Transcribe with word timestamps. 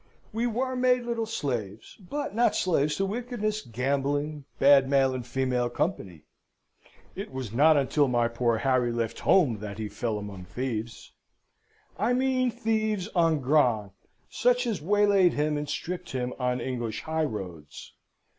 We 0.33 0.47
were 0.47 0.75
made 0.75 1.03
little 1.03 1.27
slaves, 1.27 1.95
but 1.99 2.33
not 2.33 2.55
slaves 2.55 2.95
to 2.95 3.05
wickedness, 3.05 3.61
gambling, 3.61 4.45
bad 4.57 4.89
male 4.89 5.13
and 5.13 5.23
female 5.23 5.69
company. 5.69 6.23
It 7.15 7.31
was 7.31 7.53
not 7.53 7.77
until 7.77 8.07
my 8.07 8.27
poor 8.27 8.57
Harry 8.57 8.91
left 8.91 9.19
home 9.19 9.59
that 9.59 9.77
he 9.77 9.89
fell 9.89 10.17
among 10.17 10.45
thieves. 10.45 11.13
I 11.99 12.13
mean 12.13 12.49
thieves 12.49 13.09
en 13.15 13.41
grand, 13.41 13.91
such 14.27 14.65
as 14.65 14.81
waylaid 14.81 15.33
him 15.33 15.55
and 15.55 15.69
stripped 15.69 16.13
him 16.13 16.33
on 16.39 16.59
English 16.59 17.03
highroads. 17.03 17.91